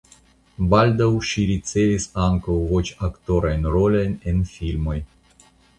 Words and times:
Baldaŭ 0.73 1.09
ŝi 1.31 1.45
ricevis 1.51 2.09
ankaŭ 2.23 2.57
voĉaktorajn 2.73 3.71
rolojn 3.79 4.21
en 4.33 4.45
filmoj. 4.57 4.99